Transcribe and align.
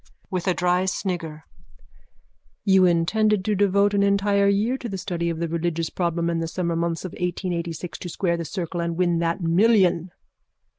(With 0.31 0.47
a 0.47 0.55
dry 0.55 0.85
snigger.) 0.85 1.43
You 2.65 2.85
intended 2.87 3.45
to 3.45 3.53
devote 3.53 3.93
an 3.93 4.01
entire 4.01 4.47
year 4.47 4.75
to 4.79 4.89
the 4.89 4.97
study 4.97 5.29
of 5.29 5.37
the 5.37 5.47
religious 5.47 5.91
problem 5.91 6.27
and 6.27 6.41
the 6.41 6.47
summer 6.47 6.75
months 6.75 7.05
of 7.05 7.11
1886 7.11 7.99
to 7.99 8.09
square 8.09 8.35
the 8.35 8.43
circle 8.43 8.79
and 8.79 8.97
win 8.97 9.19
that 9.19 9.41
million. 9.41 10.09